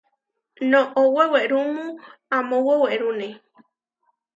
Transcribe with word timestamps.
Noʼó 0.71 1.01
wewerúmu 1.15 1.85
amó 2.35 2.57
wewerúne. 2.67 3.27